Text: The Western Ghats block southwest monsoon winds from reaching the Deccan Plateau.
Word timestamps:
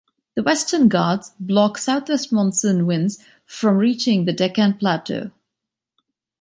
The 0.33 0.41
Western 0.41 0.89
Ghats 0.89 1.31
block 1.39 1.77
southwest 1.77 2.31
monsoon 2.31 2.87
winds 2.87 3.19
from 3.45 3.77
reaching 3.77 4.25
the 4.25 4.33
Deccan 4.33 4.73
Plateau. 4.79 5.29